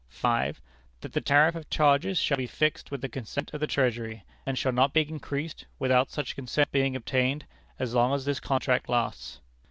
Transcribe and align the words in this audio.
"5. 0.09 0.59
That 1.01 1.13
the 1.13 1.21
tariff 1.21 1.53
of 1.53 1.69
charges 1.69 2.17
shall 2.17 2.37
be 2.37 2.47
fixed 2.47 2.89
with 2.89 3.01
the 3.01 3.07
consent 3.07 3.53
of 3.53 3.59
the 3.59 3.67
Treasury, 3.67 4.23
and 4.47 4.57
shall 4.57 4.71
not 4.71 4.93
be 4.93 5.07
increased, 5.07 5.67
without 5.77 6.09
such 6.09 6.33
consent 6.35 6.71
being 6.71 6.95
obtained, 6.95 7.45
as 7.77 7.93
long 7.93 8.11
as 8.15 8.25
this 8.25 8.39
contract 8.39 8.89
lasts. 8.89 9.41